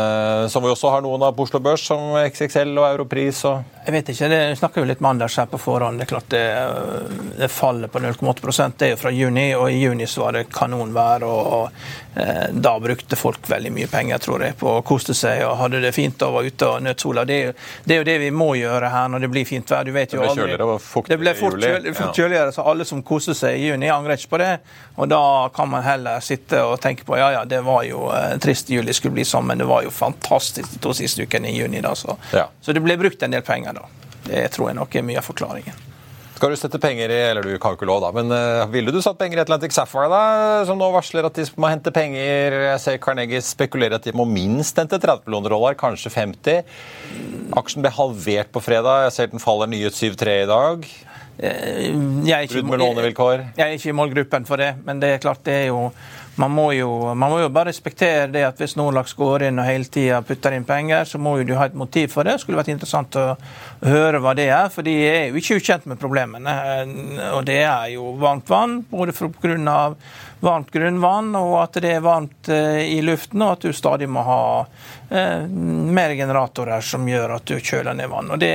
[0.53, 3.41] som vi også har noen av på Oslo Børs, som XXL og Europris?
[3.49, 6.01] og jeg vet ikke, det snakker jo litt med Anders her på forhånd.
[6.01, 6.41] Det er klart det,
[7.37, 10.41] det fallet på 0,8 det er jo fra juni, og i juni så var det
[10.51, 11.23] kanonvær.
[11.23, 15.45] og, og eh, Da brukte folk veldig mye penger tror jeg, på å kose seg
[15.47, 17.23] og hadde det fint og var ute og nøt sola.
[17.23, 17.37] Det
[17.87, 19.87] det er, jo, det vi må gjøre her når det blir fint vær.
[19.87, 20.35] Du vet jo aldri.
[20.35, 21.79] det ble kjøligere og fuktigere i juli.
[21.79, 24.51] Det ble fort, kjøligere, så alle som koste seg i juni, angrer ikke på det.
[24.99, 25.23] Og da
[25.55, 28.95] kan man heller sitte og tenke på ja ja, det var jo eh, trist juli
[28.95, 31.81] skulle bli sånn, men det var jo fantastisk de to siste ukene i juni.
[31.81, 32.47] da, så, ja.
[32.61, 33.79] så det ble brukt en del penger.
[33.81, 34.13] da.
[34.27, 35.85] Det tror jeg nok er mye av forklaringen.
[36.37, 38.91] Skal du sette penger i eller du kan jo ikke lov da, men uh, ville
[38.93, 42.53] du satt penger i Atlantic Sapphire, da, som nå varsler at de må hente penger?
[42.67, 46.69] Jeg ser Carnegie spekulerer at de må minst hente 30 millioner dollar, kanskje 50.
[47.57, 49.07] Aksjen ble halvert på fredag.
[49.07, 50.85] Jeg ser den faller nyhet 7-3 i dag.
[51.37, 53.43] Eh, Brudd med lånevilkår?
[53.57, 55.91] Jeg er ikke i målgruppen for det, men det er klart det er jo
[56.37, 59.65] man må, jo, man må jo bare respektere det at hvis Nordlaks går inn og
[59.65, 62.35] hele tida putter inn penger, så må jo du ha et motiv for det.
[62.37, 63.23] Det skulle vært interessant å
[63.81, 66.53] høre hva det er, for de er jo ikke ukjent med problemene.
[67.33, 69.79] Og det er jo varmt vann, både pga.
[70.45, 74.21] varmt grunnvann og at det er varmt eh, i luften, og at du stadig må
[74.27, 74.41] ha
[75.09, 78.29] eh, mer generatorer som gjør at du kjøler ned vann.
[78.29, 78.53] Og det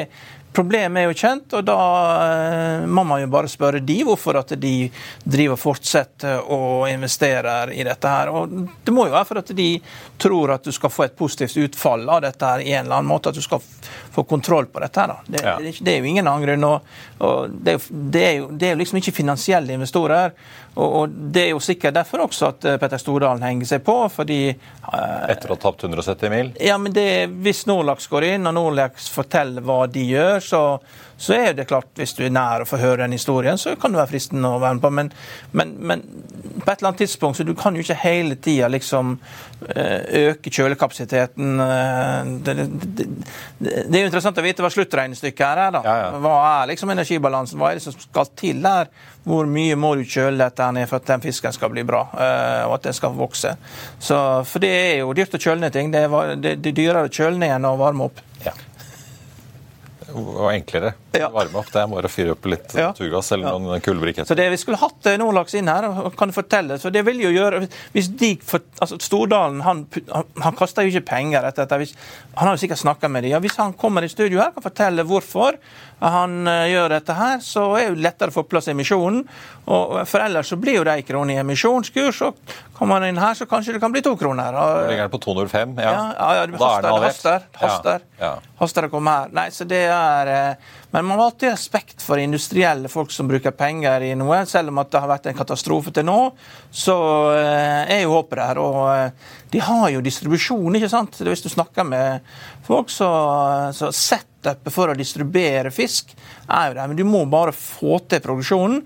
[0.52, 1.78] Problemet er jo kjent, og da
[2.26, 4.74] eh, må man jo bare spørre de hvorfor at de
[5.24, 8.32] driver og fortsetter å investere i dette her.
[8.32, 8.52] Og
[8.84, 9.68] det må jo være for at de
[10.20, 13.10] tror at du skal få et positivt utfall av dette her i en eller annen
[13.10, 13.32] måte.
[13.32, 13.62] At du skal
[14.12, 15.14] få kontroll på dette her.
[15.26, 15.56] Det, ja.
[15.58, 16.68] det, det er jo ingen annen grunn.
[16.68, 20.36] Og, og det, det, er jo, det er jo liksom ikke finansielle investorer.
[20.74, 23.96] Og, og, Det er jo sikkert derfor også at eh, Petter Stordalen henger seg på.
[24.12, 24.40] fordi...
[24.52, 26.52] Eh, Etter å ha tapt 170 mil?
[26.60, 30.62] Ja, men det, Hvis Norlax går inn og Norlax forteller hva de gjør, så,
[31.22, 33.94] så er det klart, hvis du er nær å få høre den historien, så kan
[33.94, 34.90] det være fristende å være med på.
[34.98, 35.10] Men,
[35.52, 36.02] men, men
[36.62, 39.14] på et eller annet tidspunkt så du kan jo ikke hele tida liksom
[39.74, 41.60] eh, øke kjølekapasiteten.
[41.66, 43.06] Eh, det, det, det,
[43.58, 45.76] det, er jo interessant å vite hva sluttregnestykket her er.
[45.76, 45.84] da.
[45.86, 46.10] Ja, ja.
[46.24, 47.60] Hva er liksom energibalansen?
[47.60, 48.90] Hva er det som skal til der?
[49.22, 52.64] Hvor mye må du kjøle dette ned for at den fisken skal bli bra, eh,
[52.66, 53.54] og at den skal vokse?
[54.02, 55.94] Så, for det er jo dyrt å kjøle ned ting.
[55.94, 58.22] Det er, det, er dyrere å kjøle ned enn å varme opp.
[58.42, 58.56] Ja
[60.12, 60.92] og enklere.
[61.12, 61.28] Ja.
[61.32, 62.90] Varme opp, Det er bare å fyre opp litt ja.
[62.96, 63.58] turgass eller ja.
[63.60, 64.28] noen kullbriketter.
[64.28, 65.86] Så det Vi skulle hatt eh, Nordlaks inn her,
[66.18, 66.78] kan du fortelle.
[66.78, 67.62] så det vil jo gjøre,
[67.94, 71.96] hvis de, for, altså Stordalen han, han, han kaster jo ikke penger etter dette.
[72.36, 73.34] Han har jo sikkert snakka med dem.
[73.34, 75.58] Ja, hvis han kommer i studio her kan fortelle hvorfor
[76.02, 79.22] han uh, gjør dette her, så er det lettere å få plass i emisjonen.
[79.70, 83.34] Og For ellers så blir jo de kronene i emisjonskurs, og Kommer man inn her,
[83.38, 84.56] så kanskje det kan bli to kroner.
[84.58, 85.74] Og, Ligger den på 205?
[85.78, 87.44] Ja, ja, ja, ja det er haster, det haster.
[87.60, 88.54] Haster, Ja, ja.
[88.58, 89.28] haster å komme her.
[89.38, 90.30] Nei, så det er...
[90.32, 94.42] eh, Men man må alltid respekt for industrielle folk som bruker penger i noe.
[94.50, 96.18] Selv om at det har vært en katastrofe til nå,
[96.74, 96.96] så
[97.38, 98.60] eh, er jo håpet der.
[98.60, 101.22] Og eh, de har jo distribusjon, ikke sant?
[101.22, 102.26] Hvis du snakker med
[102.66, 103.08] folk, så,
[103.78, 103.88] så
[104.42, 106.12] setupet for å distribuere fisk
[106.48, 106.86] er jo der.
[106.88, 108.82] Men du må bare få til produksjonen.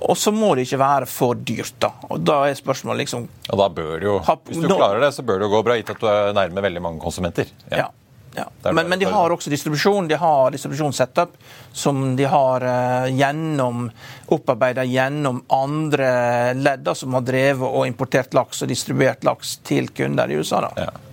[0.00, 1.92] Og så må det ikke være for dyrt, da.
[2.10, 5.24] Og da er spørsmålet liksom Og da bør det jo, Hvis du klarer det, så
[5.26, 7.50] bør det jo gå bra, gitt at du er nærme veldig mange konsumenter.
[7.72, 7.88] Ja.
[8.36, 8.46] ja.
[8.62, 10.08] Det er Men, men de har også distribusjon.
[10.08, 11.34] De har distribusjonssetup
[11.72, 13.88] som de har eh, gjennom
[14.30, 20.30] opparbeida gjennom andre ledd som har drevet og importert laks og distribuert laks til kunder
[20.30, 20.68] i USA.
[20.70, 20.86] da.
[20.86, 21.09] Ja.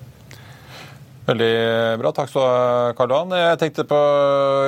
[1.28, 2.12] Veldig bra.
[2.16, 3.34] Takk skal du ha, Karl Johan.
[3.36, 3.98] Jeg tenkte på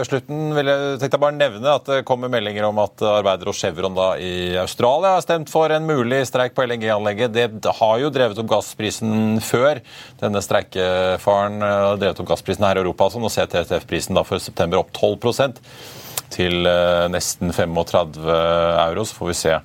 [0.03, 3.95] slutten vil jeg, tenkte bare nevne at det kommer meldinger om at arbeidere og Chevron
[3.95, 7.37] da i Australia har stemt for en mulig streik på LNG-anlegget.
[7.63, 9.79] Det har jo drevet opp gassprisen før.
[10.19, 13.07] Denne streikefaren eh, har drevet opp gassprisen her i Europa.
[13.07, 13.23] Altså.
[13.23, 15.55] Nå ser TTF-prisen da for september opp 12
[16.35, 19.07] til eh, nesten 35 euro.
[19.07, 19.55] Så får vi se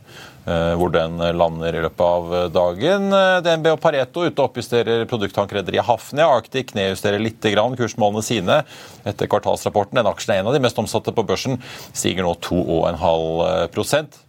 [0.45, 3.09] hvor den lander i løpet av dagen.
[3.15, 6.29] Eh, DNB og Pareto ute og oppjusterer produkttankrederiet Hafnia.
[6.29, 8.61] Arctic nedjusterer litt grann kursmålene sine
[9.09, 9.99] etter kvartalsrapporten.
[10.01, 11.61] Den aksjen er en av de mest omsatte på børsen,
[11.97, 14.24] stiger nå 2,5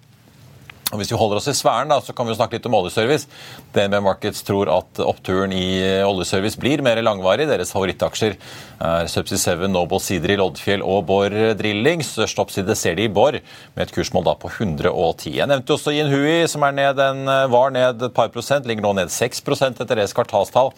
[0.93, 3.25] og Hvis vi holder oss i sfæren, da, så kan vi snakke litt om oljeservice.
[3.73, 7.47] DNB Markets tror at oppturen i oljeservice blir mer langvarig.
[7.49, 8.35] Deres favorittaksjer
[8.85, 12.03] er Subsea 7, Noble Seadrill, Oddfjell og Borr Drilling.
[12.05, 13.39] Størst oppside ser de i Borr,
[13.73, 15.33] med et kursmål da på 110.
[15.39, 18.93] Jeg nevnte også Yinhui, som er ned en, var ned et par prosent, ligger nå
[18.99, 20.69] ned 6 etter deres kvartalstall.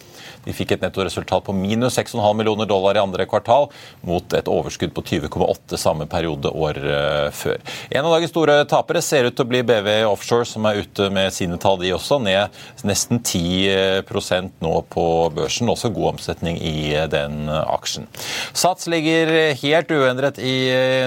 [0.46, 3.68] De fikk et nettoresultat på minus 6,5 millioner dollar i andre kvartal,
[4.08, 7.60] mot et overskudd på 20,8 samme periode året eh, før.
[7.92, 11.08] En av dagens store tapere ser ut til å bli BV Offshore, som er ute
[11.14, 12.20] med sine tall, de også.
[12.22, 12.54] Ned
[12.86, 15.70] nesten 10% nå på børsen.
[15.72, 18.08] Også god omsetning i den aksjen.
[18.52, 20.56] Sats ligger helt uendret i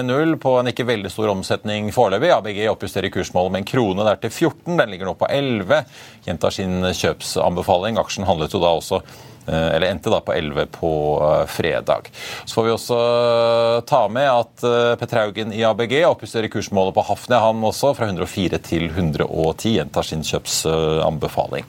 [0.06, 2.32] null på en ikke veldig stor omsetning foreløpig.
[2.36, 4.76] ABG oppjusterer kursmålet med en krone der til 14.
[4.78, 5.84] Den ligger nå på 11.
[6.26, 7.98] Gjentar sin kjøpsanbefaling.
[8.00, 10.92] Aksjen handlet jo da også eh, eller endte da på 11 på
[11.26, 12.10] eh, fredag.
[12.44, 17.06] Så får vi også eh, ta med at eh, Petraugen i ABG oppjusterer kursmålet på
[17.08, 19.76] Hafnia, han også, fra 104 til 110.
[19.78, 21.66] Gjentar sin kjøpsanbefaling.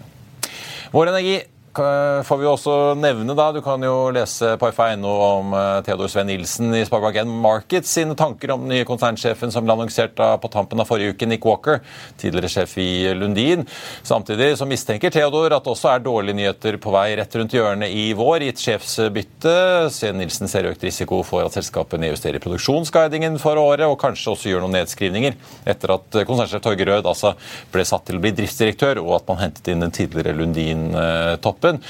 [0.93, 1.39] Vår Energi
[1.77, 6.27] får vi også nevne da, Du kan jo lese på FA.no om eh, Theodor Sven
[6.29, 10.81] Nilsen i Sparebank1 Markets sine tanker om den nye konsernsjefen som ble annonsert på tampen
[10.81, 11.79] av forrige uke, Nick Walker,
[12.21, 13.65] tidligere sjef i Lundin.
[14.05, 17.93] Samtidig så mistenker Theodor at det også er dårlige nyheter på vei rett rundt hjørnet
[17.93, 19.55] i vår, gitt sjefsbytte.
[19.93, 24.51] Sven Nilsen ser økt risiko for at selskapet nedjusterer produksjonsguidingen for året, og kanskje også
[24.51, 25.39] gjør noen nedskrivninger
[25.73, 27.33] etter at konsernsjef Torgeir Rød altså
[27.73, 30.37] ble satt til å bli driftsdirektør, og at man hentet inn den tidligere
[31.63, 31.81] Lundin-toppen.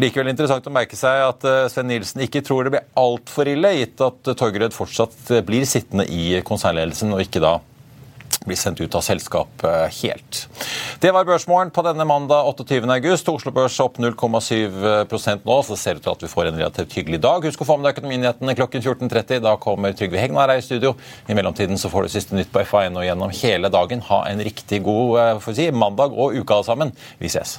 [0.00, 3.76] Likevel interessant å merke seg at eh, Sven Nilsen ikke tror det blir altfor ille,
[3.80, 7.58] gitt at Torgeir fortsatt eh, blir sittende i konsernledelsen, og ikke da
[8.46, 10.44] blir sendt ut av selskap helt.
[11.02, 12.84] Det var børsmålen på denne mandag 28.
[12.94, 13.26] august.
[13.32, 16.94] Oslo Børs opp 0,7% nå, så det ser ut til at vi får en relativt
[16.94, 17.48] hyggelig dag.
[17.48, 19.42] Husk å få med deg Økonominyhetene klokken 14.30.
[19.42, 20.94] Da kommer Trygve Hegnar her i studio.
[21.26, 24.04] I mellomtiden så får du siste nytt på FA1 og gjennom hele dagen.
[24.12, 26.94] Ha en riktig god eh, si, mandag og uka sammen.
[27.18, 27.58] Vi ses.